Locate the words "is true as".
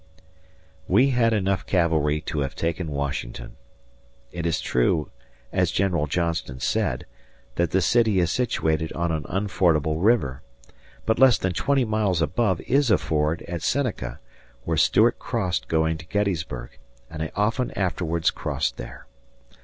4.47-5.69